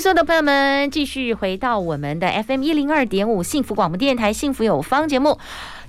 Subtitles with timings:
[0.00, 5.38] 所有的朋友们继续回到我们的 FM 一零二点五幸福广播电台幸福有方节目。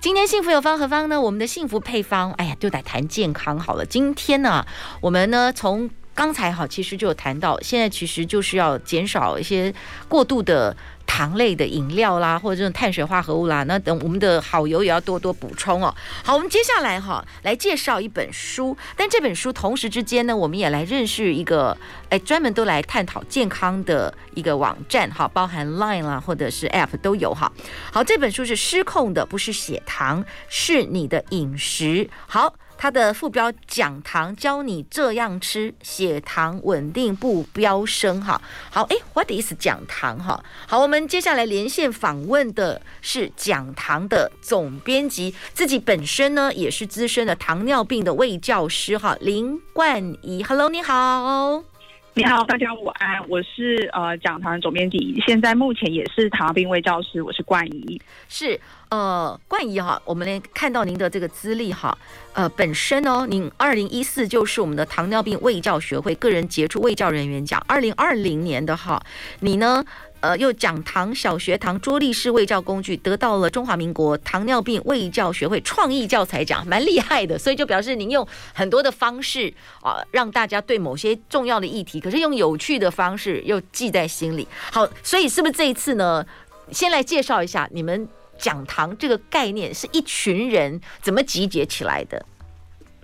[0.02, 1.22] 今天幸福有方何方呢？
[1.22, 3.86] 我们的幸福配方，哎呀，就得谈健康好了。
[3.86, 4.66] 今天呢，
[5.00, 9.74] 我们呢从刚才哈，其实就有谈到，现在其实就是要减少一些
[10.08, 10.76] 过度的。
[11.08, 15.94] 糖类的饮料啦，或者这种碳水化合物啦，那等我们的好油也要多多补充哦。
[16.24, 27.52] 好，我们接下来哈来介绍一本书，但这本书同时之间呢，我们也来认识一个哎，专门都来探讨健康的一个网站哈，包含 Line 啦或者是 App 都有哈。
[27.92, 32.10] 好，这本书是失控的，不是血糖，是你的饮食。
[32.26, 32.54] 好。
[32.82, 38.20] 它的副标讲堂教你这样吃，血糖稳定不飙升。
[38.20, 40.18] 哈，好，哎，what is 讲堂？
[40.18, 48.98] 哈，好，我们接下来连线访问的是讲堂的总编辑，自己本身呢也是资深的糖尿病的卫教师。
[48.98, 51.71] 哈，林冠仪，Hello，你好。
[52.14, 58.60] 你好，大家午安，我是呃讲堂总编辑，现在目前也是糖尿病卫教师，我是冠仪，是
[58.90, 61.98] 呃冠仪哈，我们能看到您的这个资历哈，
[62.34, 69.02] 呃本身呢，您二零一四就是我们的糖尿病卫教学会个人杰出卫教人员奖，二零二零年的哈，
[69.40, 69.86] 你呢？
[70.22, 77.38] 呃，又讲堂小学堂桌立式卫教工具得到了中华民国糖尿病卫教学会创意教材奖，蛮厉害的。
[77.38, 84.48] 所以就表示您用很多的方式啊，让大家对某些重要的议题，可是用有趣的方式又记在心里。
[84.72, 86.26] 好，所以是不是这一次呢？
[86.72, 92.26] 先来介绍一下你们讲堂这个概念，是一群人怎么集结起来的？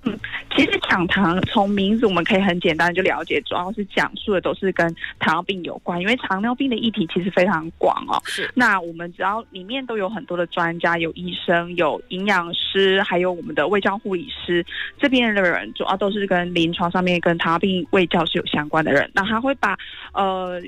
[0.07, 0.19] 嗯，
[0.55, 4.87] 其实讲糖从名字我们可以很简单就了解，主要是讲述的都是跟
[5.19, 8.21] 糖尿病有关，因为糖尿病的议题其实非常广哦。
[8.25, 14.65] 是，那我们只要里面都有很多的专家，有医生，有营养师，还有我们的胃教护理师，
[14.99, 19.77] 这边的人主要都是跟临床上面跟糖尿病胃教是有相关的人，那他会把
[20.13, 20.61] 呃。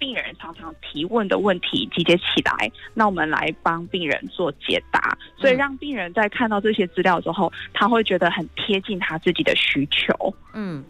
[0.00, 10.34] 病人常常提问的问题集结起来，那我们来帮病人做解答，所以让病人在看到这些资料之后，他会觉得很贴近他自己的需求。
[10.54, 10.82] 嗯，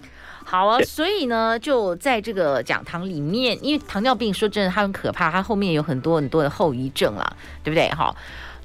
[0.44, 7.88] 好啊，所以呢，就在这个讲堂里面，因为糖尿病说真的，它很可怕，它后面有很多很多的后遗症啦，对不对？
[7.88, 8.14] 哈，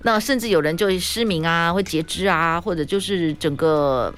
[0.04, 4.14] 那甚至有人就会失明啊，会截肢啊，或者就是整个。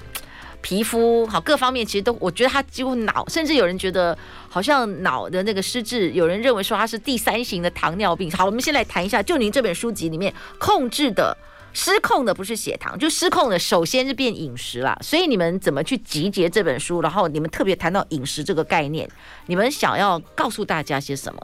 [0.60, 4.16] 皮肤好，各方面其实都，我觉得他几乎脑，甚至有人觉得
[4.48, 8.30] 好像脑的那个失智，有人认为说他是第三型的糖尿病。
[8.32, 11.36] 好，我们先来谈一下，就您这本书籍里面控制的
[11.72, 14.98] 失控的不是血糖，就失控的首先是变饮食了。
[15.00, 17.00] 所以你们怎么去集结这本书？
[17.00, 19.08] 然后你们特别谈到饮食这个概念，
[19.46, 21.40] 你们想要告诉大家些什么？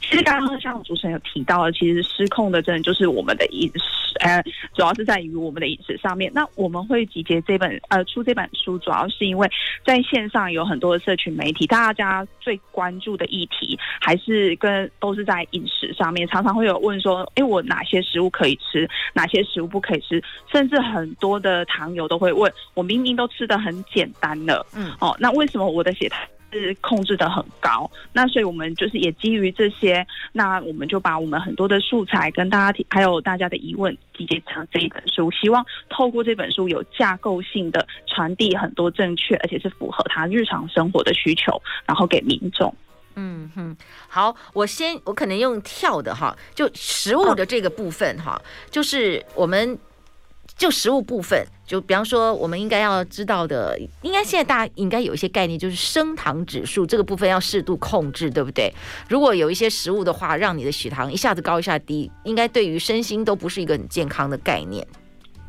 [0.00, 4.42] 其实刚刚像主持人有提到，其实失控的真的就是我们的饮食，呃，
[4.74, 6.30] 主要是在于我们的饮食上面。
[6.34, 9.50] 那我们会集结这本呃出这本书，主要是因为
[9.84, 26.20] 在线上有很多的社群媒体，大家最关注的议题还是跟都是在饮食上面，常常会有问说，哎，我哪些食物可以吃，哪些食物不可以吃，甚至很多的糖友都会问我，明明都吃的很简单了，嗯，哦，那为什么我的血糖？
[26.58, 42.72] 是控制得很高，那所以我们就是也基于这些，那我们就把我们很多的素材跟大家提，还有大家的疑问集结成这一本书，希望透过这本书有架构性的传递很多正确而且是符合他日常生活的需求，然后给民众。
[43.16, 43.76] 嗯哼，
[44.08, 49.78] 好，我先我可能用跳的哈，就食物的这个部分哈，就是我们。
[50.56, 58.72] 就食物部分，就比方说，我们应该要知道的，应该现在大家应该有一些概念，就是升糖指数这个部分要适度控制，对不对？
[59.08, 64.86] 如果有一些食物的话，让你的血糖一下子高一下低，应该对于身心都不是一个很健康的概念，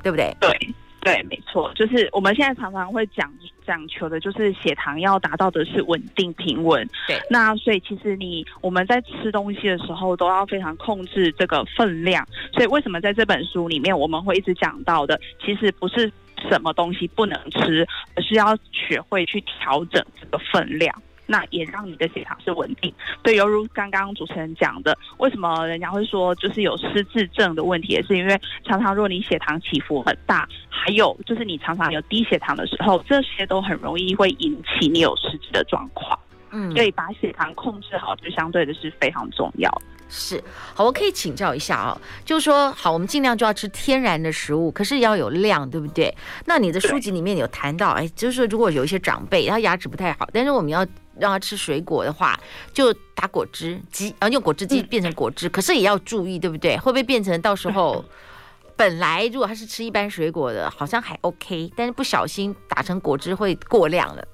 [0.02, 0.36] 对不对？
[0.40, 0.76] 对。
[1.06, 3.32] 对，没错，就是我们现在常常会讲
[3.64, 6.84] 讲求的，就是血糖要达到的是稳定平稳。
[7.08, 12.28] 对，那所以其实你我们在吃东西的时候都要非常控制这个分量。
[12.52, 16.12] 所以为什么在这本书里面我们会一直讲到的，其实不是
[16.50, 21.00] 什么东西不能吃，而是要学会去调整这个分量。
[21.26, 22.94] 那也让你的血糖是稳定。
[23.24, 36.18] 对，犹如刚刚主持人讲的，为什么人家会说就是有失智症的问题，也是因为常常如果你血糖起伏很大，还有就是你常常有低血糖的时候，这些都很容易会引起你有失智的状况。
[36.52, 39.82] 嗯，所以把血糖控制好，就相对的是非常重要。
[40.08, 40.42] 是，
[40.74, 46.16] 好，我可以请教一下啊，就是说，好，我们尽量就要吃天然的食物，可是要有量，对不对？
[46.46, 50.86] 那你的书籍里面有谈到，哎，就是说如果有一些长辈他牙齿不太好，但是我们要
[51.20, 52.40] 让他吃水果的话，
[52.74, 56.78] 就打果汁机，然后用果汁机变成果汁，嗯、可是也要注意，对不对？
[56.78, 58.04] 会不会变成到时候
[58.76, 64.28] 本来如果他是吃一般水果的，好像还 OK，但是不小心打成果汁会过量了。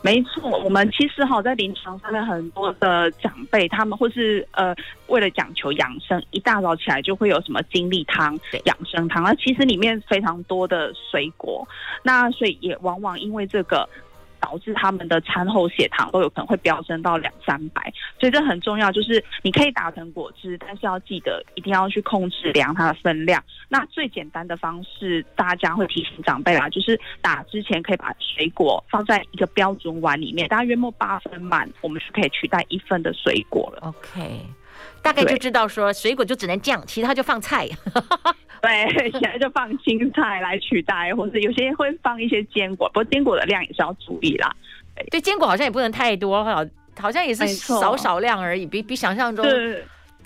[0.00, 4.74] 没错，我们其实哈在临床上面很多的长辈，他们或是呃
[5.08, 11.66] 为了讲求养生，一大早起来就会有什么精力汤、养生汤，那其实里面非常多的水果，
[12.02, 13.88] 那所以也往往因为这个。
[14.40, 18.90] 导致他们的餐后血糖都有可能会飙升到两三百，所以这很重要。
[18.92, 23.42] 就是你可以打成果汁，但是要记得一定要去控制量它的分量。
[23.68, 33.88] 那最简单的方式，大家会提醒长辈啦，就是打之前可以把水果放在一个标准碗里面，大约莫八分满，我们是可以取代一份的水果了。
[33.88, 34.40] OK，
[35.02, 37.68] 大概就知道说水果就只能酱，其他就放菜。
[38.62, 44.54] 对， 现在就放青菜来取代，或者有些会放一些坚果，不过坚果的量也是要注意啦。
[45.10, 46.64] 对，坚果好像也不能太多，好，
[46.98, 49.44] 好像也是少少量而已，比比想象中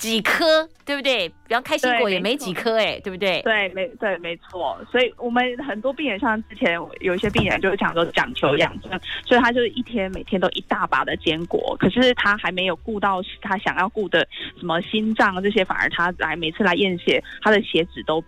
[0.03, 1.29] 几颗，对不对？
[1.47, 3.41] 比方开心果也没几颗，哎，对不对？
[3.43, 4.77] 对，没对，没错。
[4.91, 8.91] 所以我们很多病人，像之前有一些病人就是讲说讲求养生，
[9.25, 14.27] 所以他就是一天每天都一大把的坚果，可是他还没有顾到他想要顾的
[14.59, 18.21] 什么心脏这些，反而他来每次来验血，他的血脂都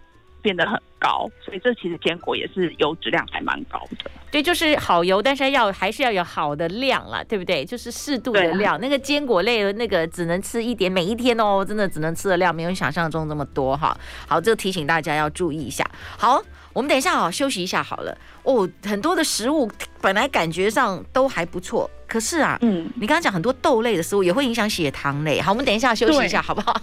[0.45, 4.11] 变得很高，所以这其实坚果也是油质量还蛮高的。
[4.31, 7.65] 对，就是好油，但是要还是要有好的量啦，对不对？
[7.65, 8.79] 就是适度的量。
[8.79, 13.97] 那个坚果类的那个只能吃一点，每一天哦，真的只能吃的量没有想象中这么多哈。
[14.29, 15.83] 好，这个提醒大家要注意一下。
[16.19, 16.43] 好。
[16.75, 18.69] 我们等一下哦休息一下好了哦。
[18.85, 19.71] 很多的食物
[20.03, 25.41] 本来感觉上都还不错，可是啊，嗯，你刚刚讲很多豆类的食物也会影响血糖嘞。
[25.41, 26.79] 好，我们等一下休息一下好不好？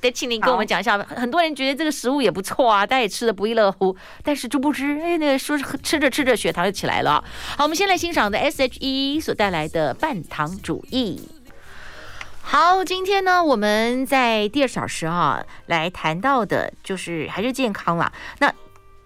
[0.00, 0.96] 得 请您跟我们讲一下。
[0.98, 7.24] 很多人觉得这个食物也不错啊，大家也吃的不亦乐乎，但是殊不知，哎，那个说吃着吃着血糖就起来了。
[7.56, 11.28] 好，我们先来欣赏的 SHE 所带来的半糖主义。
[12.42, 18.12] 好，今天呢，我们在第二小时啊，来谈到的就是还是健康啦。
[18.40, 18.52] 那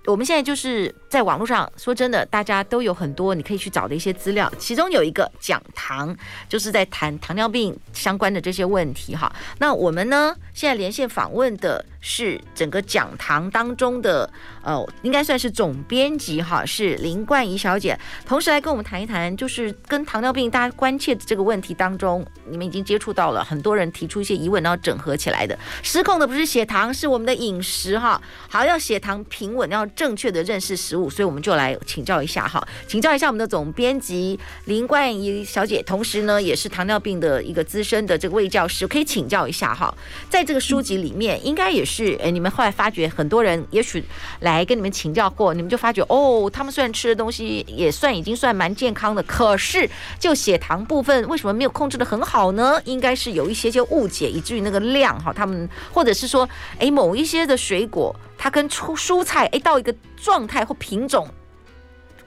[0.06, 6.14] 我们现在就是在网络上，说真的，大家都有很多你可以去找的一些资料，其中有一个讲堂，
[6.48, 9.34] 就是在谈糖尿病相关的这些问题哈。
[9.58, 14.30] 那我们呢，现在连线访问的是整个讲堂当中的，
[14.62, 25.58] 呃，应该算是总编辑哈，是林冠仪小姐，同时来跟我们谈一谈，就是跟糖尿病大家关切的这个问题当中，你们已经接触到了很多人提出一些疑问，然后整合起来的。
[25.82, 28.20] 失控的不是血糖，是我们的饮食哈。
[28.50, 39.96] 好，要血糖平稳，要正确的认识食物，所以我们就来请教一下哈，请教一下我们的总编辑林冠仪小姐，同时呢也是糖尿病的一个资深的这个卫教师，可以请教一下哈，
[40.28, 41.94] 在这个书籍里面应该也是。
[41.94, 44.02] 是，哎，你们后来发觉很多人也许
[44.41, 49.88] 来跟你们请教过，你们就发觉哦，他们虽然吃的东西也算已经算蛮健康的，可是
[50.19, 52.81] 就血糖部分为什么没有控制得很好呢？
[52.85, 56.49] 应该是有一些些误解，以至于那个量哈，他们或者是说，
[56.81, 61.29] 哎，某一些的水果它跟蔬蔬菜哎到一个状态或品种。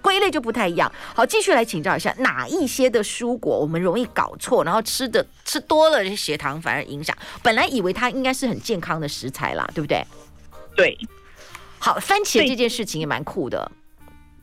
[0.08, 0.90] 归类就不太一样。
[1.14, 7.14] 好，继续来请教一下，哪一些的蔬果我们容易搞错，然后吃的吃多了，血糖反而影响。
[7.44, 10.02] 本来以为它应该是很健康的食材啦，对不对？
[10.78, 10.98] 对。
[11.78, 13.70] 好，番茄这件事情也蛮酷的。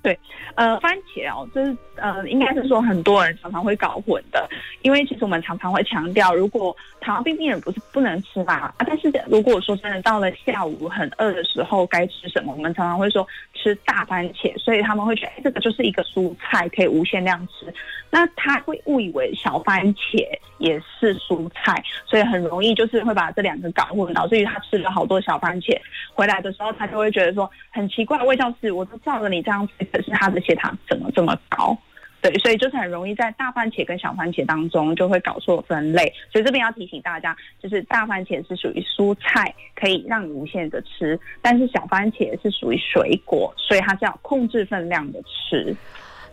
[0.04, 0.16] 对，
[0.54, 4.46] 呃，番茄哦，就是呃，应该是说很多人常常会搞混的，
[4.82, 12.52] 因为其实我们常常会强调，如果糖尿病病人不是不能吃嘛，啊，但是如果说真的到了下午很饿的时候，该吃什么？
[12.52, 17.73] 我们常常会说吃大番茄，所以他们会觉得，哎，这个就是一个蔬菜，可以无限量吃。
[18.11, 20.25] 那他会误以为小番茄
[20.58, 25.76] 也是蔬菜，所以很容易就是会把这两个搞混，导致于他吃了好多小番茄，
[26.12, 29.84] 回来的时候他就会觉得说很奇怪，卫教师，我都照着你这样吃。
[29.94, 31.78] 可是他的血糖怎么这么高？
[32.20, 36.12] 对，所以就是很容易在大番茄跟小番茄当中就会搞错分类。
[36.32, 45.76] 所以这边要提醒大家，就是大番茄是属于蔬菜，可以让你无限的吃；但是小番茄是属于水果，所以它是要控制分量的吃。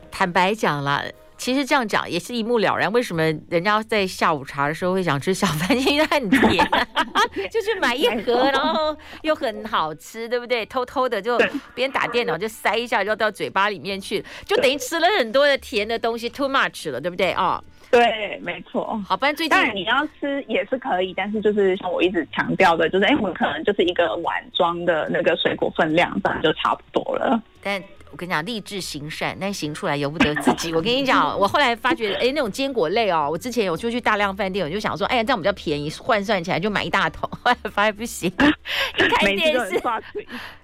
[0.10, 1.04] 坦白讲了。
[1.42, 5.90] 其实这样讲也是一目了然，为什么人家在下午茶的时候会想吃小番茄？
[5.90, 6.64] 因为它很甜，
[7.50, 10.64] 就是买一盒，然后又很好吃，对不对？
[10.68, 11.40] 偷偷的就
[11.74, 17.34] 边打电脑就塞一下，就到嘴巴里面去，就等于吃了很多的甜的东西，too much 了，对不对？
[17.34, 19.02] 哦，对，没错。
[19.08, 27.42] 好，不然最近当然你要吃也是可以，但是就是像我一直强调的，就是哎，我们可能就是一个碗装的那个水果分量，这样就差不多了。
[27.64, 27.82] 但
[28.12, 30.74] 我跟你讲，立志行善，但行出来由不得自己。
[30.74, 37.30] 我跟你讲，我后来发觉，哎，那种坚果类哦，我之前有出去大量饭店，我就想说，哎呀，这样比较便宜，换算起来就买一大桶。
[37.42, 38.30] 后来发现不行，
[39.00, 39.82] 一看电视，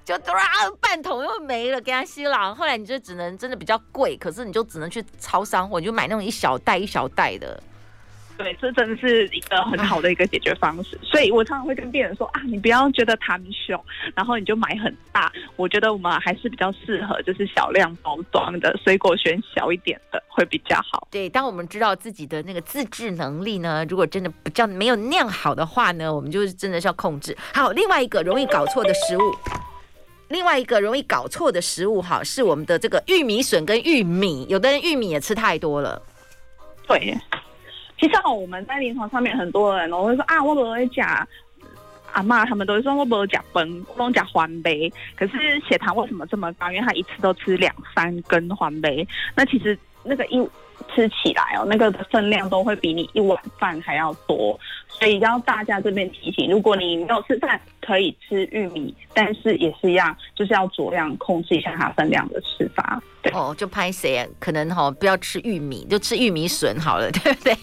[0.03, 0.45] 就突然
[0.81, 2.53] 半桶又没了，给他吸了。
[2.53, 7.61] 后来你就只能真的比较贵，可是你就只能去超商货，你就买那种一小袋一小袋的。
[8.37, 13.83] 对，这真的是一个很好的一个解决方式，所以我常常会跟病人说啊，你不要觉得它很小，
[14.15, 15.31] 然后你就买很大。
[15.55, 21.07] 我觉得我们还是比较适合，就是小量包装的水果，选小一点的会比较好。
[21.09, 27.35] 对，当我们知道自己的那个自制能力呢，如果真的比较没有那样好的话呢，我们就真的是要控制。
[27.55, 29.35] 好，另外一个容易搞错的食物，
[30.27, 35.99] 另外一个容易搞错的食物哈，是我们的这个玉米笋跟玉米，有的人玉米也吃太多了。
[36.87, 37.17] 对。
[37.99, 41.27] 其实我们在临床上面很多人都会说啊，我不会讲
[42.13, 44.91] 阿妈，他们都会说我不会讲崩，我都讲环杯。
[45.15, 46.71] 可是血糖为什么这么高？
[46.71, 49.07] 因为他一次都吃两三根环杯。
[49.35, 50.39] 那其实那个一
[50.95, 54.59] 吃起来哦，那个的分量都会比你一碗饭还要多。
[54.87, 62.99] 所以要大家这边提醒，如果你没有吃饭，可以吃玉米，但是也是一样，就是要酌量控制一下它分量的吃法。
[63.21, 67.55] 对哦，就拍谁可能哈、哦、不要吃玉米，就吃玉米笋好了，对不对？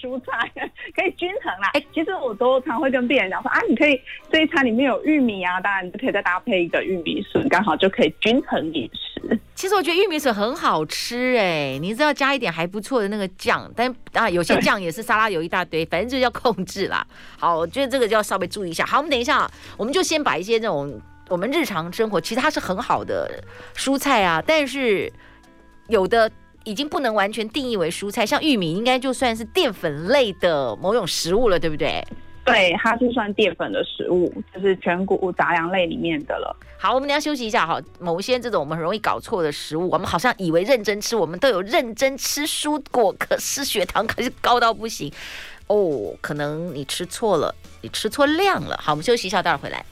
[0.00, 0.50] 蔬菜
[0.94, 1.70] 可以均衡啦。
[1.74, 9.40] 哎、欸，其实我都常会跟病人讲说啊，你可以这一餐里面有玉米啊，当然你就可以再搭配一个玉米笋，刚好就可以均衡饮食。
[9.54, 17.06] 其实我觉得玉米笋很好吃哎、欸，你只要加一点还不错的那个酱，但啊有些酱也是沙拉油一大堆，反正就是要控制啦。
[17.38, 18.84] 好，我觉得这个就要稍微注意一下。
[18.84, 23.42] 好，我们等一下，我们就先把一些这种我们日常生活其实它是很好的
[23.74, 25.12] 蔬菜啊，但是
[25.88, 26.30] 有的。
[26.64, 32.04] 已经不能完全定义为蔬菜，像玉米应该就算是淀粉类的某种食物了，对不对？
[32.44, 36.54] 对，它是算淀粉的食物，就是全谷杂粮类里面的了。
[36.78, 37.80] 好，我们等下休息一下哈。
[37.98, 45.10] 某些这种我们很容易搞错的食物，我们好像以为认真吃，我们都有认真吃蔬果，可是血糖可是高到不行
[45.68, 46.14] 哦。
[46.20, 48.78] 可能你吃错了，你吃错量了。
[48.82, 49.82] 好，我们休息一下，待会儿回来。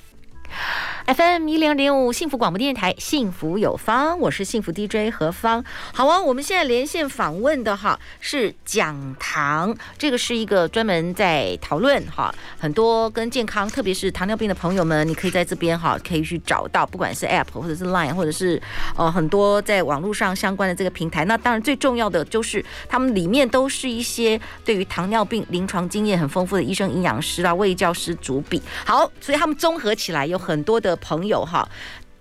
[1.07, 5.63] FM 一零零五幸福广播电台，幸福有方，我是幸福 DJ 何芳。
[5.93, 18.63] 好啊，我们现在连线访问的哈是讲堂，这个是一个专门在讨论哈很多跟健康，特别是糖尿病的朋友们，你可以在这边哈可以去找到，不管是 App 或者是 Line 或者是
[18.97, 21.25] 呃很多在网络上相关的这个平台。
[21.25, 28.63] 那当然最重要的就是他们里面都是一些对于糖尿病临床经验很丰富的医生、营养师啊、卫教师主笔。
[28.85, 30.92] 好，所以他们综合起来有很多的。
[30.97, 31.69] 朋友哈，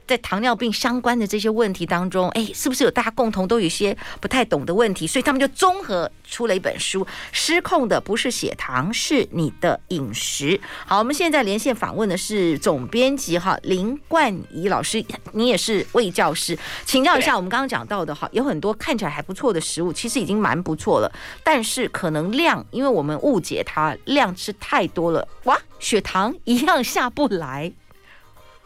[0.08, 5.08] 在糖尿病相关的这些问题当中，哎，是不是有大家共同都有些不太懂的问题？
[5.08, 10.58] 所以他们就综合出了一本书，《失控的不是血糖，是你的饮食》。
[10.86, 15.02] 好，我们现在连线访问的是总编辑哈林冠仪老师，
[15.32, 21.10] 你也是卫教师，请教一下，我们刚刚讲到的哈，有很多看起来还不错的食物，其实已经蛮不错了，
[21.42, 27.72] 但是可能量，因为我们误解它量吃太多了，哇，血糖一样下不来。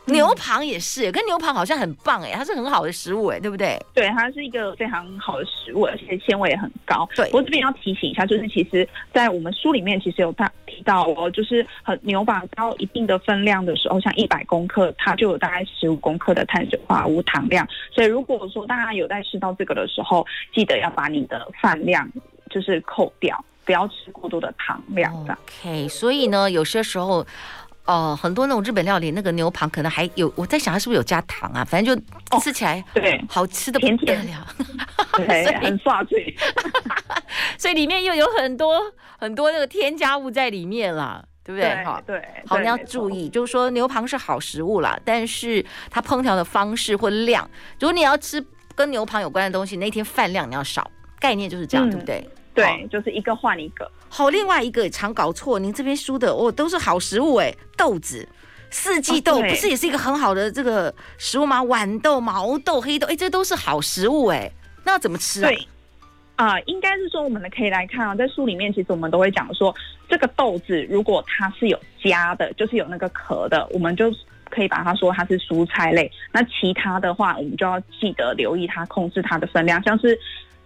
[0.08, 3.78] 牛蒡也是，跟牛蒡好像很棒哎，它是很好的食物哎，对不对？
[3.94, 7.08] 对，它是一个非常好的食物，而且纤维也很高。
[7.16, 17.68] 对，不过这边要提醒一下，就是其实，在我们书里面其实有大提到哦，就是很牛蒡到一定的分量的时候，像一百公克，它就有大概十五公克的碳水化合物糖量。
[17.92, 22.08] 所以如果说大家有在吃到这个的时候，记得要把你的饭量
[22.50, 25.38] 就是扣掉，不要吃过多的糖量的。
[25.64, 27.26] OK，所以呢，有些时候。
[27.86, 31.64] 哦，很多那种日本料理，那个牛蒡可能还有，我在想它是不是有加糖啊？
[31.64, 34.48] 反正就吃起来对，好吃的不得了，
[35.18, 36.36] 甜 甜对，很刷嘴，
[37.58, 38.82] 所以里面又有很多
[39.20, 41.84] 很多那个添加物在里面了，对不对？
[41.84, 47.48] 哈，对，好，你要注意，就是说牛蒡是好食物啦，但是它烹调的方式或量，
[47.80, 50.90] 如果你要吃跟牛蒡有关的东西，那天饭量你要少，
[51.20, 52.30] 概念就是这样，嗯、对不对？
[52.56, 53.90] 对，就是一个换一个。
[54.18, 58.26] 好，另外一个常搞错，您这边输的哦，都是好食物哎，豆子、
[58.70, 61.62] 四季豆、哦、不是也是一个很好的这个食物吗？
[61.62, 64.50] 豌豆、毛豆、黑豆，哎，这都是好食物哎，
[64.86, 65.50] 那要怎么吃啊？
[65.50, 65.68] 对，
[66.38, 69.76] 啊、呃，应该是说我们可以来看啊，在书里面其实我们都会讲说，
[70.08, 74.10] 这个豆子如果它是有夹的，就是有那个壳的，我们就
[74.50, 76.10] 可以把它说它是蔬菜类。
[76.32, 80.18] 那其他的话，我们就要记得留意它，控制它的分量，像是。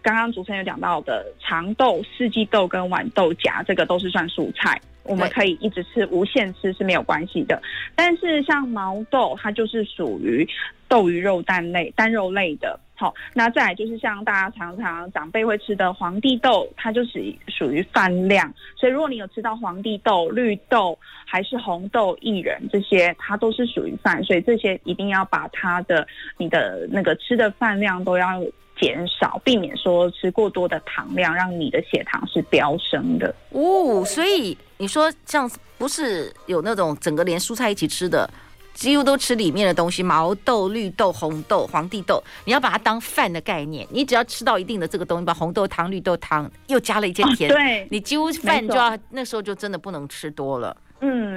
[0.09, 4.81] 刚刚主持人有讲到的长豆、四季豆跟豌豆荚，这个都是算蔬菜。
[5.03, 7.61] 我们可以一直吃，无限吃是没有关系的。
[7.95, 10.47] 但是像毛豆，它就是属于
[10.87, 12.79] 豆鱼肉蛋类、单肉类的。
[12.95, 18.51] 好，那再来就是像大家常常长辈会吃的皇帝豆，它就是属于饭量。
[18.75, 26.05] 所以如果你有吃到皇帝豆、绿豆还是红豆薏仁这些，它都是属于饭，所以这些一定要把它的
[26.37, 28.43] 你的那个吃的饭量都要
[28.79, 33.33] 减少，避免说吃过多的糖量，让你的血糖是飙升的。
[33.49, 38.29] 哦，所以你说这样不是有那种整个连蔬菜一起吃的？
[38.75, 43.85] 几乎都吃里面的东西，毛豆、绿豆、红豆、皇帝豆，你要把它当饭的概念。
[43.91, 50.77] 你只要吃到一定的这个东西，把红豆汤、绿豆汤又加了一些甜，哦、对，你几乎饭就要那时候就真的不能吃多了。
[51.01, 51.35] 嗯，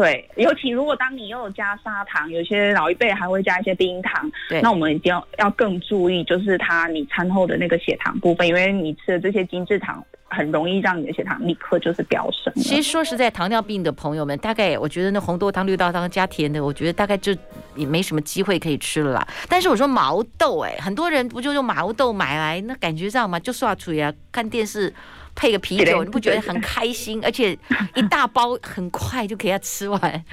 [0.00, 10.02] 对，尤其如果当你又有加砂糖，有些老一辈还会加一些冰糖，对，那我们一定要要更注意，就是它你餐后的那个血糖部分，因为你吃的这些精制糖。
[10.32, 12.54] 很容易让你的血糖立刻就是飙升。
[12.54, 17.36] 其实说实在，糖尿病的朋友们，大概我觉得那红豆汤、绿豆汤加甜的，我觉得大概就
[17.74, 19.26] 也没什么机会可以吃了啦。
[19.48, 24.94] 但是我说毛豆，哎，很多人不就用毛豆买来，那感觉上嘛，就刷嘴啊，看电视
[25.34, 27.20] 配个啤酒，你不觉得很开心？
[27.24, 27.56] 而且
[27.94, 30.24] 一大包很快就可以要吃完。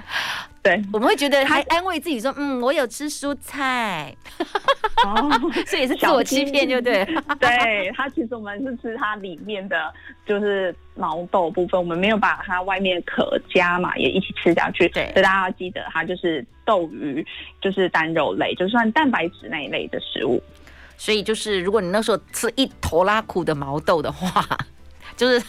[0.62, 4.14] 对，我们会觉得还安慰自己说，嗯，我有吃蔬菜，
[5.06, 5.32] 哦，
[5.66, 7.06] 这也是自我欺骗，就对。
[7.40, 9.94] 对，它其实我们是吃它里面的
[10.26, 14.90] 就是毛豆部分，我们没有把它外面壳加嘛也一起吃下去。
[14.90, 17.26] 对，所以大家要记得，它就是豆鱼，
[17.62, 20.44] 就是单肉类，就算蛋白质那一类的食物。
[20.98, 24.44] 所以就是，如果你那时候吃一头拉苦的毛豆的话，
[25.18, 25.46] 就是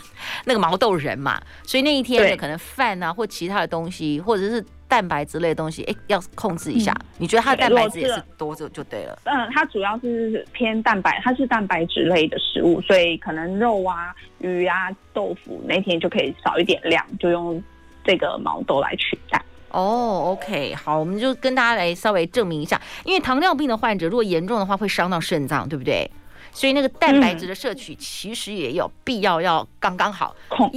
[0.47, 4.65] 那个毛豆人嘛，所以那一天可能饭啊或其他的东西，或者是。
[4.91, 6.91] 蛋白之类的东西，哎，要控制一下。
[6.93, 9.19] 嗯、你觉得它的蛋白质也是多，就就对了。
[9.25, 17.63] 嗯，它主要是偏蛋白，它是蛋白质类的食物，所以可能肉啊、鱼啊、豆腐那天就可以少一点量，就用
[18.03, 19.39] 这个毛豆来取代。
[19.73, 26.11] 哦，OK，好，我们就跟大家来稍微证明一下，因为糖尿病的患者如果严重的话，会伤到肾脏，对不对？
[26.59, 30.35] 所以那个蛋白质的摄取其实也有必要，要刚刚好。
[30.49, 30.69] 控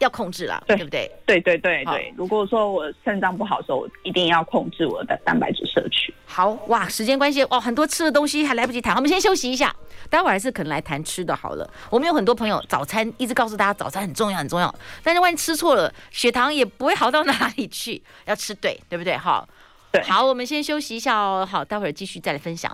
[0.00, 1.10] 要控制了，对，对不对？
[1.24, 2.12] 对对对对。
[2.14, 6.12] 如果说我肾脏不好的时候，我一定要控制我的蛋白质摄取。
[6.26, 9.74] 好哇，时间关系哦，很多吃的东西还来不及谈，我们先休息一下，
[10.10, 11.66] 待会儿还是可能来谈吃的好了。
[11.88, 18.02] 我们有很多朋友早餐一直告诉大家早餐很重要很重要，但是万一吃错了，血糖也不会好到哪里去。
[18.26, 19.16] 要吃对，对不对？
[19.16, 19.48] 好，
[19.90, 20.02] 对。
[20.02, 21.48] 好，我们先休息一下哦。
[21.50, 22.70] 好，待会儿继续再来分享。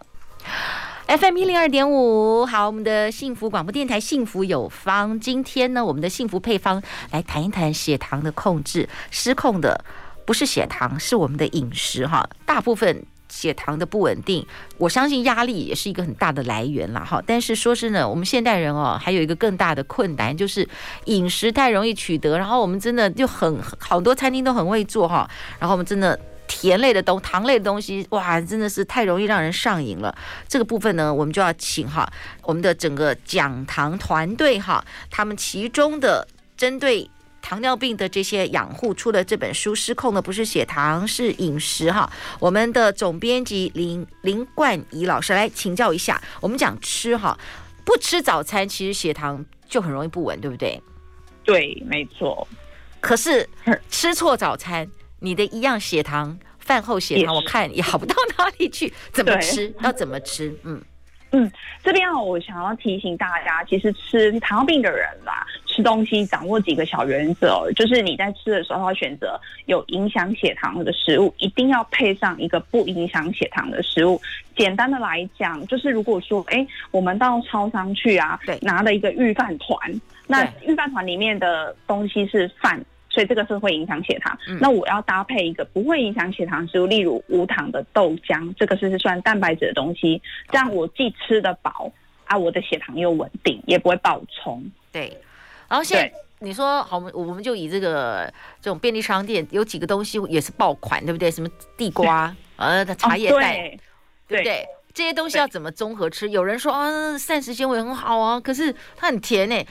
[1.11, 8.88] FM 一零二点五，好，我们的幸福广播电台幸福有方，今天呢，我们的幸福配方来谈一谈血糖的控制。
[9.11, 9.85] 失控的
[10.25, 12.25] 不是血糖，是我们的饮食哈。
[12.46, 14.46] 大部分血糖的不稳定，
[14.79, 17.20] 我相信压力也是一个很大的来源了哈。
[17.27, 20.68] 但是说是呢，我们现代人哦，还有一个更大的困难，就是
[21.07, 26.16] 饮食太容易取得，然后我们真的就很好多餐厅都很会做哈，然后我们真的。
[26.52, 30.12] 甜类的东糖类的东西，哇，真的是太容易让人上瘾了。
[30.48, 37.08] 这个部分呢，我们就要请哈我们的整个讲堂团队哈，他们其中的针对
[37.40, 42.10] 糖尿病的这些养护出了这本书，失控的不是血糖，是饮食哈。
[42.40, 47.38] 我们的总编辑林林冠仪老师来请教一下，我们讲吃哈，
[47.84, 50.82] 不吃早餐其实血糖就很容易不稳，对不对？
[51.44, 52.46] 对，没错。
[53.00, 53.48] 可是
[53.88, 54.90] 吃错早餐。
[55.20, 58.92] 你的一样血糖，饭后血糖，我看也好不到哪里去。
[59.12, 59.72] 怎么吃？
[59.83, 60.54] 要怎么吃？
[60.64, 60.80] 嗯
[61.33, 61.48] 嗯，
[61.80, 74.20] 这边啊，我想要提醒大家，其实吃糖尿病的人啦，吃东西掌握几个小原则，就是你在吃的时候要选择有影响血糖的食物，一定要配上一个不影响血糖的食物。
[74.56, 79.78] 简单的来讲，就是如果说，哎，我们到超商去啊，对，拿了一个御饭团，
[80.26, 82.85] 那御饭团里面的东西是饭。
[83.20, 84.37] 所以这个是会影响血糖。
[84.48, 90.22] 嗯、那我要搭配一个不会影响血糖的食物，例如无糖的豆浆，这个是算蛋白质的东西。
[90.48, 91.92] 这样我既吃得饱
[92.24, 94.64] 啊，我的血糖又稳定，也不会爆冲。
[94.90, 95.14] 对。
[95.68, 101.30] 然后现在你说好，我们我们就以这个这种便利商店有几个东西也是爆款，对不对？
[101.30, 103.80] 什么地瓜，呃，茶叶蛋，哦、对，
[104.28, 104.66] 对不对？
[104.94, 106.30] 这些东西要怎么综合吃？
[106.30, 109.66] 有人说啊，膳食纤维很好啊，可是它很甜诶。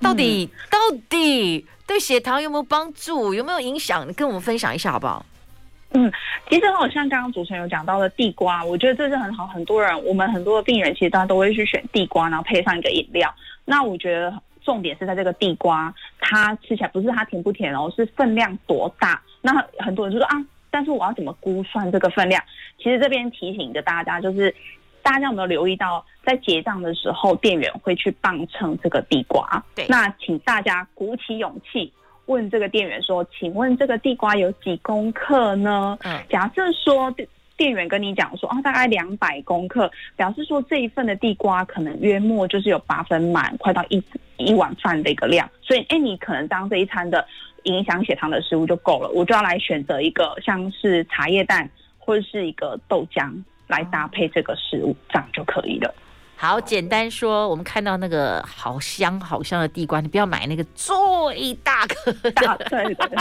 [0.00, 1.66] 到底、嗯、到底？
[1.86, 3.34] 对血糖有没有帮助？
[3.34, 4.08] 有没有影响？
[4.08, 5.26] 你跟我们分享一下好不好？
[5.90, 6.12] 嗯，
[6.48, 9.44] 其实好像刚刚主持人有讲到的地瓜，我觉得这是很好。
[9.48, 13.34] 很多人，我们很多的病人其实大家都会去选地瓜，然后配上一个饮料。
[13.64, 14.32] 那我觉得
[14.64, 19.20] 重点是在这个地瓜，它吃起来不是它甜不甜哦，是分量多大。
[19.40, 20.36] 那很多人就说啊，
[20.70, 22.40] 但是我要怎么估算这个分量？
[22.78, 24.54] 其实这边提醒着大家，就是。
[25.02, 29.62] 大家有没有留意到，在结账的时候，店员会去磅称这个地瓜？
[29.74, 31.92] 对，那请大家鼓起勇气，
[32.26, 37.12] 问这个店员说：“请问这个地瓜有几公克呢？”嗯，假设说
[37.56, 44.02] 店员跟你讲说：“啊，大概两百公克。”表示说这一份的地瓜可能约莫就是有八分满，快到一
[44.36, 45.48] 一碗饭的一个量。
[45.60, 47.26] 所以，哎，你可能当这一餐的
[47.64, 53.30] 影响血糖的食物就够了，我就要来选择一个像是茶叶蛋或者是一个豆浆
[53.70, 55.94] 来搭配这个食物，这样就可以了。
[56.36, 62.30] 好，简单说，我们看到那个好香好香的地瓜，你不要买那个最大颗的，
[62.68, 63.18] 对对对，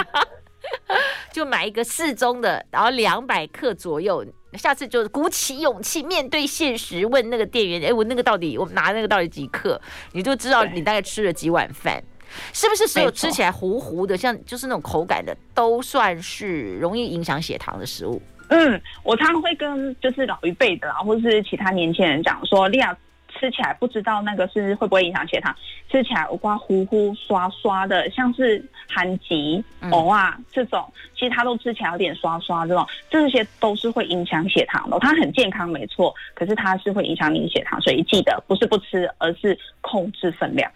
[1.32, 4.26] 就买一个适中的，然后两百克左右。
[4.54, 9.80] 下次就鼓起勇气面对现实，问那个店员，哎，我那个到底，我拿那个到底几克？
[10.14, 12.04] 你就知道你大概吃了几碗饭，
[12.52, 12.88] 是不是？
[12.88, 18.20] 所有吃起来糊糊的，像就是那种口感的，都算是容易影响血糖的食物。
[18.50, 22.96] 嗯，我常常会跟就是老一辈的啊，或者是其他年轻人讲说，利亚。
[23.40, 25.56] 吃起来不知道那个是会不会影响血糖，
[25.90, 34.98] 吃起来我瓜糊糊刷刷的，像是韩吉、藕啊这种，其实它都吃起来有点刷刷这种，这些都是会影响血糖的。
[35.00, 40.70] 它很健康没错，可是它是会影响你血糖，所以记得不是不吃，而是控制分量。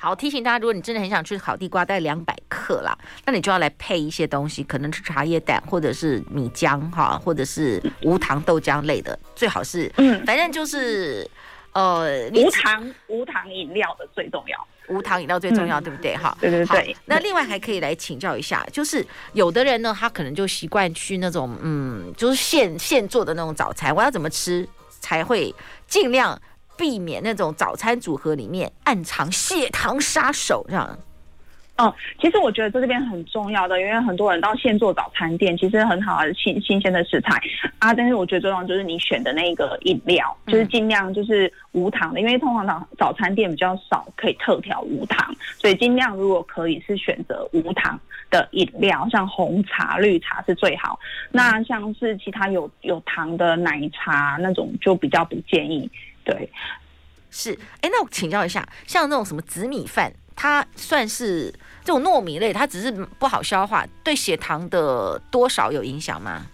[0.00, 11.28] 好，提醒大家，如果你真的很想吃烤地瓜，大概两百克啦，那你就要来配一些东西，可能是茶叶蛋，或者是米浆哈，或者是无糖豆浆类的，最好是，嗯，反正就是。
[11.72, 16.16] 呃，无糖无糖饮料的最重要，无糖饮料最重要，嗯、对不对？
[16.16, 16.96] 哈，对对对。
[17.04, 25.54] 那另外还可以来请教一下，就是有的人呢，他可能就习惯去那种，嗯，就是现现做的那种早餐，我要怎么吃才会
[25.86, 26.36] 尽量
[26.80, 30.98] 避免那种早餐组合里面暗藏血糖杀手这样？
[31.76, 37.40] 哦，其实我觉得在这边很重要的，因为很多人到现做早餐店，其实很好的新新鲜的食材
[37.78, 37.94] 啊。
[37.94, 47.98] 但是我觉得最重要就是你选的那个饮料，就是尽量就是无糖的，因为通常早早餐店比较少可以特调无糖，所以尽量如果可以是选择无糖
[48.30, 50.98] 的饮料，像红茶、绿茶是最好。
[51.30, 55.90] 那像是其他有有糖的奶茶那种就比较不建议。
[56.24, 56.52] 对，
[57.30, 57.58] 是。
[57.80, 61.54] 哎，那我请教一下，像那种什么紫米饭，它算是？
[61.82, 66.46] 这种糯米类，它只是不好消化，对血糖的多少有影响吗？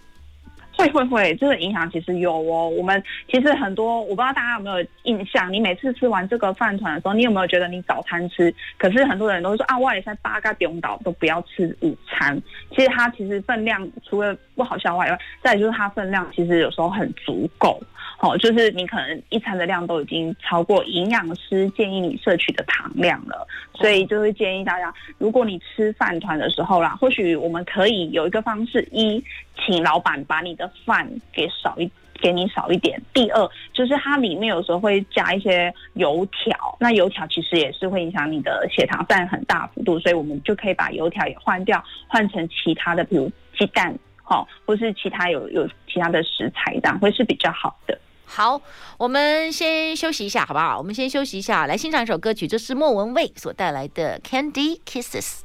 [0.77, 2.69] 会会会，这个影响其实有哦。
[2.69, 8.53] 我们其实很多，我不知道大家有没有印象，你每次吃完这个饭团的时候，你有没有觉得你早餐吃？
[8.77, 12.39] 可是很多人都说啊，我也在八嘎点到都不要吃午餐。
[12.69, 17.81] 其实它其实分量除了不好消化以外，再就是它分量其实有时候很足够。
[18.19, 29.23] 好，就是你可能一餐的量都已经超过营养师建议你摄取的糖量了，所以就会建议大家，如果你吃饭团的时候啦，或许我们可以有一个方式：一，
[29.65, 31.89] 请老板把你的饭给少一，
[32.21, 47.99] 给你少一点；第二，就是它里面有时候会加一些油条，那油条其实也是会影响你的血糖占很大幅度，所以我们就可以把油条也换掉，换成其他的，比如鸡蛋，好，或是其他有有其他的食材，这样会是比较好的。
[48.25, 48.61] 好，
[48.97, 50.77] 我们先休息一下，好不好？
[50.77, 55.39] 我们先休息一下，来欣赏一首歌曲，这是莫文蔚所带来的《Candy Kisses》。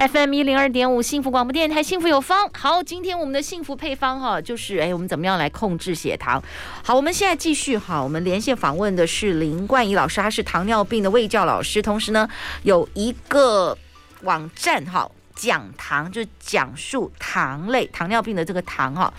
[0.00, 2.48] FM 一零二点五幸福广播电台，幸福有方。
[2.54, 6.42] 好，今天我们的幸福配方哈，就是哎，我们怎么样来控制血糖？
[6.82, 12.26] 好，我们现在继续哈，我们连线访问的是林冠仪老师，他是糖尿病的卫教老师，同时呢
[12.62, 13.76] 有一个
[14.22, 15.10] 网站哈。
[15.36, 19.10] 讲糖就是讲述糖类糖尿病的这个糖哈，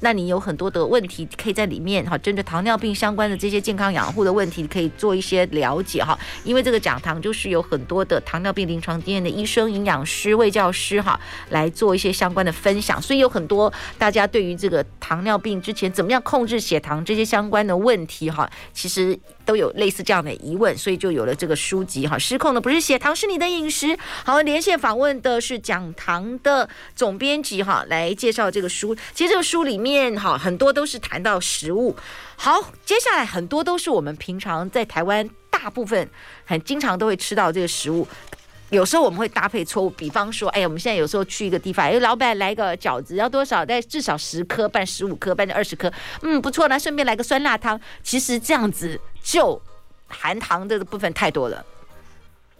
[0.00, 6.18] 那你有很多的问题可以在里面哈，针对糖尿病相关的这些健康养护的问题，可以做一些了解哈。
[6.44, 11.18] 因为这个讲堂就是有很多的糖尿病临床经验的医生、营养师、卫教师哈，
[11.50, 19.18] 来做一些相关的分享，所以有很多大家对于这个糖尿病之前怎么样控制血糖这些相关的问题哈，其实。
[19.46, 22.16] 都有类似这样的疑问，所以就有了这个书籍哈。
[22.16, 23.98] 失控的不是血糖，是你的饮食。
[24.24, 28.94] 好，连线访问的是讲堂的总编辑哈，来介绍这个书。
[29.12, 31.96] 其实这个书里面面哈，很多都是谈到食物。
[32.36, 36.08] 好，接下来很多都是我们平常在台湾大部分
[36.44, 38.06] 很经常都会吃到这个食物。
[38.70, 43.66] 有时候我们会搭配错误，比方说，哎呀，我们现在有时候去一个地方，哎，老板来个饺子要多少？
[43.66, 47.78] 但至少十颗，半十五颗，半二十颗，嗯，不错，那顺便来个酸辣汤。
[48.04, 49.60] 其实这样子就
[50.06, 51.66] 含糖的部分太多了。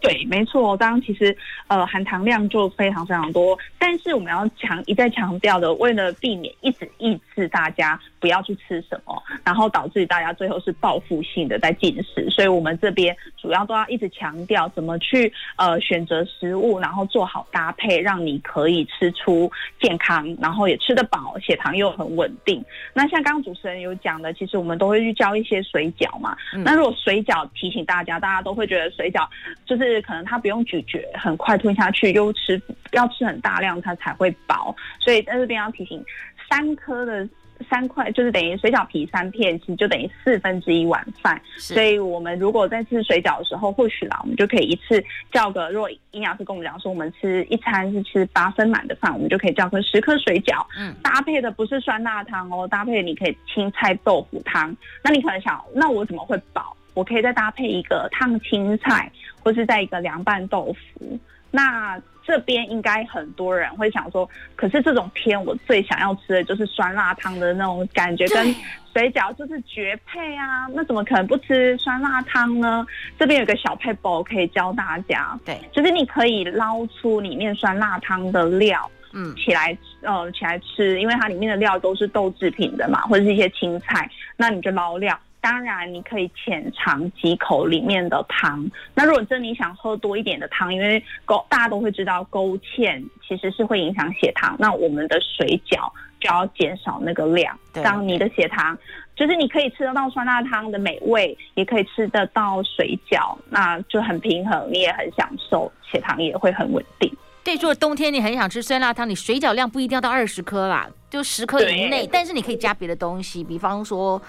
[0.01, 1.35] 对，没错，刚刚其实
[1.67, 22.65] 呃含糖量就非常非常多，但是我们要强一再强调的，为了避免一直抑制大家不要去吃什么，然后导致大家最后是报复性的在进食，所以我们这边主要都要一直强调怎么去呃选择食物，然后做好搭配，让你可以吃出健康，然后也吃得饱，血糖又很稳定。
[22.91, 29.27] 那像刚刚主持人有讲的，其实我们都会去教一些水饺嘛，嗯、那如果水饺提醒大家，大家都会觉得水饺
[29.63, 29.90] 就是。
[29.91, 34.75] 是可能它不用咀嚼，很快吞下去，又吃要吃很大量，它才会饱。
[34.99, 36.03] 所以在这边要提醒，
[36.49, 37.27] 三颗的。
[37.69, 41.39] 三块就是等于水饺皮三片，其实就等于四分之一碗饭。
[41.59, 44.99] 所以，我们如果在吃水饺的时候，或许啦，我们就可以一次
[45.31, 45.69] 叫个。
[45.69, 50.65] 如果营养师跟我们讲说，我们吃一餐是吃八分满的饭，我们就可以叫个十颗水饺。
[50.75, 54.75] 嗯，搭配的不是酸辣汤哦，搭配的你可以青菜豆腐汤。
[55.03, 56.75] 那你可能想，那我怎么会饱？
[56.95, 59.09] 我可以再搭配一个烫青菜，
[59.43, 61.19] 或是在一个凉拌豆腐。
[61.53, 68.55] 那这边应该很多人会想说，可是这种天我最想要吃的就是酸辣汤的那种感觉，跟
[68.93, 70.65] 水饺就是绝配啊！
[70.73, 72.85] 那怎么可能不吃酸辣汤呢？
[73.19, 85.19] 这边有个小配包可以教大家，对，就是你可以捞出里面酸辣汤的料，嗯，起来呃起来吃，因为它里面的料都是豆制品的嘛，或者是一些青菜，那你就捞料。
[85.41, 88.69] 当然，你可以浅尝几口里面的汤。
[88.93, 94.55] 那如果真的你想喝多一点的汤，因为勾大家都会知道勾芡其实是会影响血糖。
[94.59, 98.77] 那我们的水饺就要减少那个量，让你的血糖
[99.15, 107.11] 就是你可以吃得到酸辣汤的美味，也可以吃得到水饺，那就很平衡，你也很享受，血糖也会很稳定。
[107.43, 114.21] 对，如果冬天你很想吃酸辣汤，你水饺量不一定要到二十颗啦，就十颗以内，但是你可以加别的东西，比方说。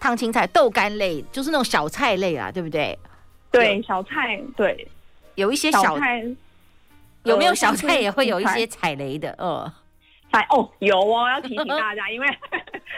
[0.00, 2.98] 烫青菜、豆干类，就是那种小菜类啊，对不对？
[3.50, 4.86] 对，小菜对，
[5.34, 6.22] 有一些小，小菜，
[7.24, 9.34] 有没有小菜也会有一些踩雷的？
[9.38, 9.72] 呃，
[10.30, 12.28] 踩哦，有哦，要提醒大家， 因为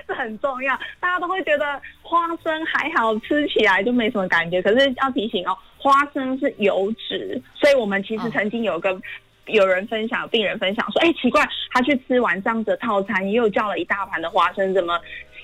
[0.08, 0.76] 这很重要。
[0.98, 4.60] 大家都会觉得花生还好，吃起来就没什么感觉。
[4.60, 9.00] 可是要提醒哦，花生是油脂，所以我们其实曾经有个
[9.46, 15.00] 有人分享，病人分享说，哎、欸，奇怪，他去吃完这样的套餐，也有叫了一大盘的花生，怎么？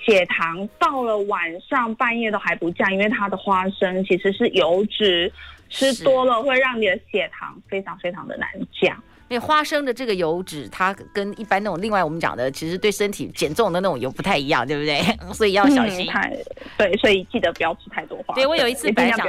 [0.07, 5.29] 血糖到了晚上半夜都还不降，因为它的花生其实是油脂，
[5.69, 9.03] 吃多了会让你的血糖非常非常的难降。
[9.29, 15.01] 因为花生的这个油脂，它跟一般那种另外我们讲的，其实对身体减重的那种油不太一样，对不对？
[15.33, 16.09] 所以要小心。
[16.09, 16.45] 嗯、
[16.77, 18.35] 对，所以记得不要吃太多花生。
[18.35, 19.27] 对，我有一次本来想，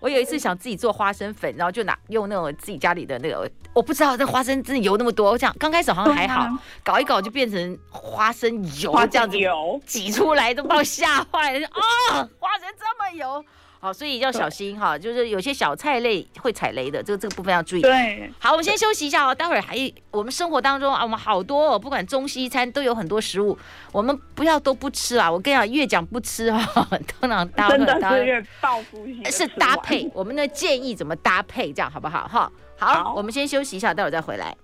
[0.00, 5.30] 我有一次想自己做花生粉，然后就拿用那种自己家里的那个，我不知道这花生真的油那么多。
[5.30, 11.66] 我想刚开始好像还好，啊、搞一搞就变成花生油，这样子油挤出来都把我吓坏了。
[11.66, 13.44] 啊，花生这么油！
[13.82, 17.80] 好，所以要小心哈，就是有些小菜类会踩雷的，这个这个部分要注意。
[17.80, 19.74] 对，好，我们先休息一下哦，待会儿还
[20.10, 23.58] 我们生活当中啊，我们好多哦，不管中西餐都有很多食物，
[23.90, 25.32] 我们不要都不吃啊。
[25.32, 26.86] 我跟你讲，越讲不吃哈，
[27.18, 32.28] 通常搭真的是越报复性，是搭配，我们的建议怎么搭配，这样好不好？
[32.28, 34.54] 哈，好，我们先休息一下，待会儿再回来。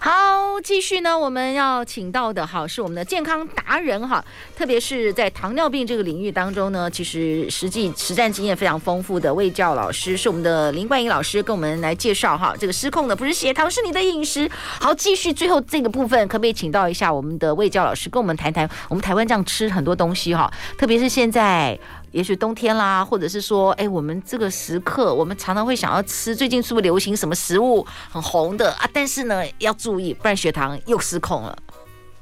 [0.00, 4.24] 好，继续呢，我们要请到的哈是我们的健康达人哈，
[4.56, 14.48] 特别是在糖尿病这个领域当中呢，其实实际实战经验非常丰富的卫教老师是我们的林冠英老师，跟我们来介绍哈，这个失控的不是血糖，是你的饮食。
[14.78, 21.78] 好，继续最后这个部分，可不可以请到一下我们的卫教老师，跟我们谈谈我们台湾这样吃很多东西哈，特别是现在。
[22.12, 26.34] 也许冬天啦，或者是说，哎，我们这个时刻，我们常常会想要吃。
[26.34, 28.88] 最近是不是流行什么食物很红的啊？
[28.92, 31.56] 但是呢，要注意，不然血糖又失控了。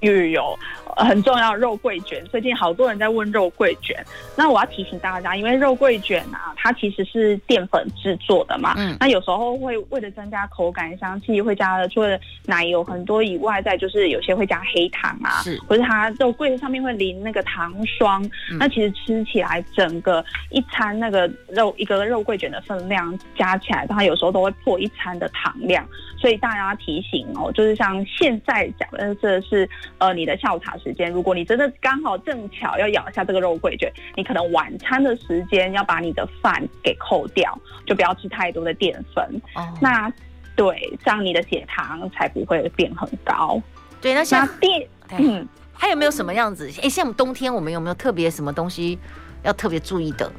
[0.00, 0.58] 又有。
[0.98, 2.24] 很重要，肉桂卷。
[2.30, 4.02] 最近好多人在问肉桂卷，
[4.34, 8.72] 那我要提醒大家，因为肉桂卷啊，它其实是淀粉制作的嘛。
[8.78, 8.96] 嗯。
[8.98, 18.24] 那有时候会为了增加口感香气，会加了除了奶油很多以外，再就是有些会加黑糖啊，是，或是它肉桂上面会淋那个糖霜。
[18.50, 18.56] 嗯。
[18.58, 25.86] 那其实吃起来，整个一餐那个肉一个肉桂卷的分量加起来，它有时候都会破一餐的糖量。
[26.18, 29.68] 所以大家提醒哦，就是像现在讲的，这是
[29.98, 30.76] 呃你的下午茶。
[30.78, 39.24] 时间，如果你真的刚好正巧要咬一下这个肉桂卷，你可能晚餐的时间要把你的饭给扣掉，就不要吃太多的淀粉。
[39.54, 40.12] 哦，那
[40.54, 43.60] 对，这样你的血糖才不会变很高。
[44.00, 44.86] 对，那像第
[45.18, 46.70] 嗯，还有没有什么样子？
[46.82, 48.98] 哎，像我们冬天，我们有没有特别什么东西
[49.42, 50.30] 要特别注意的？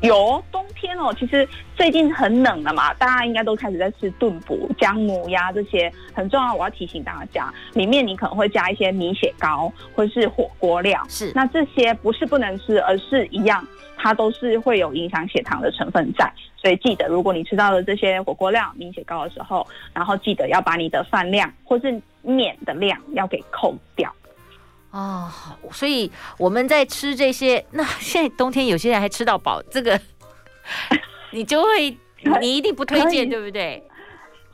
[0.00, 6.54] 有冬天哦，其实最近很冷了嘛，大家应该都开始在吃炖补、姜母鸭这些很重要。
[6.54, 16.32] 我要提醒大家，里面你可能会加一些米血糕或是火锅料，是那这些不是不能吃，而是一样，它都是会有影响血糖的成分在。
[16.56, 24.12] 所以记得，如果你吃到了这些火锅料、米血糕的时候，然后记得要把你的饭量或是面的量要给扣掉。
[24.90, 25.30] 哦，
[25.70, 30.00] 所以我们在吃这些，那现在冬天有些人还吃到饱，这个
[31.30, 31.96] 你就会，
[32.40, 33.82] 你一定不推荐，对不对？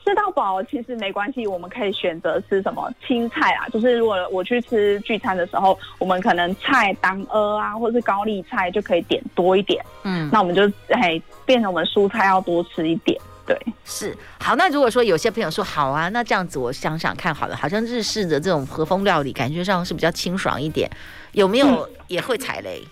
[0.04, 13.18] 吃到饱其实没关系，我们可以选择吃什么青菜啊，就是如果我去吃聚餐的时候，我们可能菜当呃啊，或是高丽菜就可以点多一点，嗯，那我们就哎变成我们蔬菜要多吃一点。
[13.46, 14.56] 对，是好。
[14.56, 20.90] 那如果说有些朋友说好啊，那这样子我想想看好了，好像日式的这种和风料理，感觉上是比较清爽一点，
[21.32, 22.82] 有没有也会踩雷？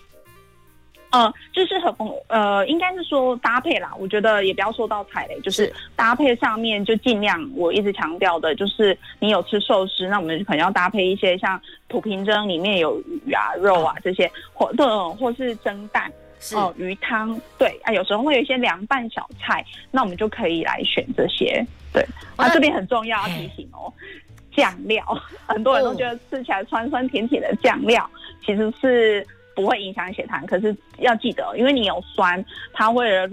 [1.09, 3.91] 嗯、呃，就是和风，呃，应该是说搭配啦。
[3.99, 16.11] 我觉得也不要说到踩雷，就是搭配上面就尽量，我一直强调的就是，你有吃寿司，那我们可能要搭配一些像土瓶蒸里面有鱼啊、肉啊这些，或或或是蒸蛋。
[16.53, 21.65] 哦，鱼汤对啊，有时候会有一些凉拌小菜，那我们就可以来选这些。
[21.93, 22.05] 对，
[22.37, 23.91] 那、啊、这边很重要要提醒哦，
[24.55, 25.03] 酱料，
[25.45, 28.09] 很多人都觉得吃起来酸酸甜甜的酱料，
[28.45, 29.25] 其实是
[29.55, 30.45] 不会影响血糖。
[30.45, 33.29] 可是要记得，因为你有酸，它为了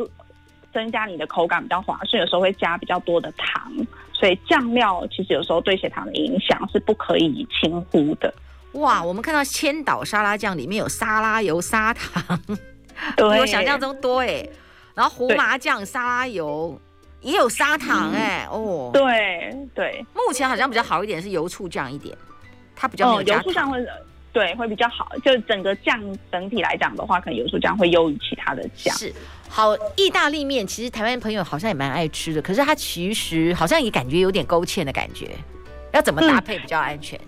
[0.72, 3.72] 增加你的口感比较滑顺，有时候会加比较多的糖，
[4.12, 8.32] 所以酱料其实有时候对血糖的影响是不可以轻忽的。
[8.74, 12.40] 哇，我们看到千岛沙拉酱里面有沙拉油、砂糖。
[13.18, 14.46] 我想象中多哎，
[14.94, 16.80] 然后胡麻酱、沙拉油
[17.20, 22.16] 也有砂糖哎、嗯，哦，对对，目前好像比较好一点是油醋酱一点，
[22.74, 23.84] 它比较油醋酱会
[24.32, 28.94] 对会比较好，就整个酱整体来讲的话，可能油醋酱会优于其他的酱。
[28.96, 29.12] 是
[29.48, 35.30] 好，意大利面其实台湾朋友好像也蛮爱吃的，可是它其实好像也感觉有点勾芡的感觉，
[35.92, 37.18] 要怎么搭配比较安全？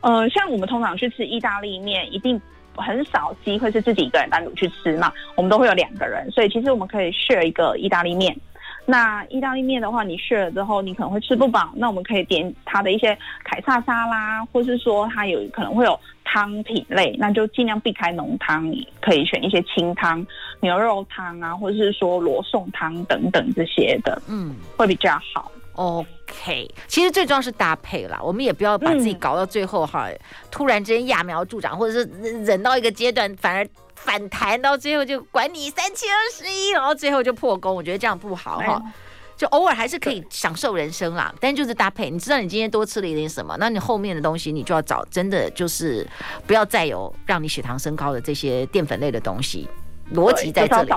[0.00, 2.40] 嗯、呃，像我们通常去吃意大利面，一定。
[2.76, 8.36] 很少机会是自己一个人单独去吃嘛，我们都会有两个人，所以其实我们可以 share 一个意大利面。
[8.84, 18.68] 那意大利面的话，你 share 了之后，你可能会吃不饱，那我们可以点它的一些凯撒沙拉，或是说它有可能会有汤品类，那就尽量避开浓汤，
[19.00, 20.26] 可以选一些清汤，
[20.60, 25.52] 牛肉汤啊，或者是说罗宋汤等等这些的，嗯，会比较好。
[25.74, 30.18] OK，其实最重要是搭配啦，我们也不要把自己搞到最后哈、嗯，
[30.50, 32.04] 突然之间揠苗助长，或者是
[32.44, 38.92] 忍到一个阶段反而反弹，到最后就管你三七二十一，然后最后就破功，我觉得这样不好哈、哎。
[39.34, 46.06] 就偶尔还是可以享受人生啦，但就是搭配，你知道你今天多吃了一点什么，那你后面的东西你就要找真的就是
[46.46, 49.68] 不要再有让你血糖升高的这些淀粉类的东西，
[50.14, 50.92] 逻辑在这里。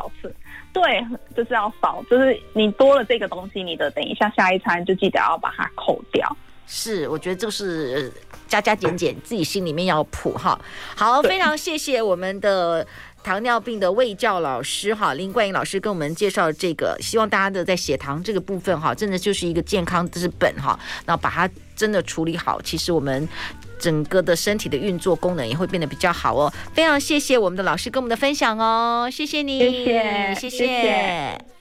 [0.76, 1.02] 对，
[1.34, 6.36] 就是要少，就是你多了这个东西，你的等一下下一餐就记得要把它扣掉。
[6.68, 8.12] 是，我觉得就是
[8.46, 10.60] 加加减减，自己心里面要谱哈。
[10.94, 12.86] 好，非常谢谢我们的
[13.24, 23.26] 糖尿病的卫教老师哈林冠颖老师跟我们介绍这个，希望大家的在血糖这个部分哈，真的就是一个健康之本哈，那把它真的处理好，其实我们。
[23.80, 26.52] 整个的身体的运作功能也会变得比较好哦。
[26.74, 30.58] 非常谢谢我们的老师跟我们的分享哦，谢谢你，谢谢，谢谢。
[30.58, 31.55] 谢谢。